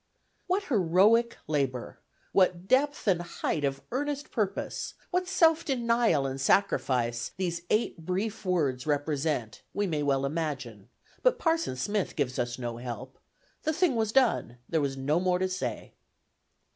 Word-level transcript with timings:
What 0.47 0.63
heroic 0.63 1.37
labor, 1.45 1.99
what 2.31 2.67
depth 2.67 3.07
and 3.07 3.21
height 3.21 3.63
of 3.63 3.83
earnest 3.91 4.31
purpose, 4.31 4.95
what 5.11 5.27
self 5.27 5.63
denial 5.63 6.25
and 6.25 6.41
sacrifice, 6.41 7.33
these 7.37 7.61
eight 7.69 7.99
brief 8.03 8.43
words 8.43 8.87
represent, 8.87 9.61
we 9.75 9.85
may 9.85 10.01
well 10.01 10.25
imagine, 10.25 10.89
but 11.21 11.37
Parson 11.37 11.75
Smith 11.75 12.15
gives 12.15 12.39
us 12.39 12.57
no 12.57 12.77
help. 12.77 13.19
The 13.61 13.73
thing 13.73 13.95
was 13.95 14.11
done: 14.11 14.57
there 14.67 14.81
was 14.81 14.97
no 14.97 15.19
more 15.19 15.37
to 15.37 15.47
say. 15.47 15.93